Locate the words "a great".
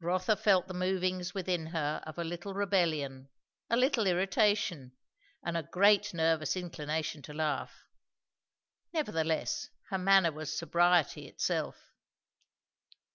5.58-6.14